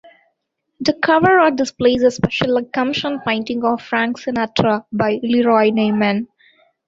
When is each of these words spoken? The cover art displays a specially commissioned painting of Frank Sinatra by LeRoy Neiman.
The 0.79 0.93
cover 0.93 1.37
art 1.37 1.57
displays 1.57 2.01
a 2.01 2.09
specially 2.09 2.63
commissioned 2.73 3.19
painting 3.23 3.63
of 3.63 3.83
Frank 3.83 4.17
Sinatra 4.19 4.83
by 4.91 5.19
LeRoy 5.21 5.69
Neiman. 5.69 6.25